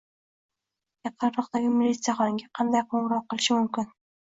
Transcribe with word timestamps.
Yaqinroqdagi 1.07 1.69
militsiyaxonaga 1.75 2.51
qanday 2.61 2.85
qo'ng’iroq 2.91 3.31
qilish 3.31 3.55
mumkin? 3.61 3.93